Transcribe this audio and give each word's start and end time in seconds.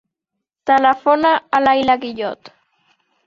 Telefona 0.69 1.33
a 1.59 1.61
l'Ayla 1.65 1.99
Guillot. 2.05 2.51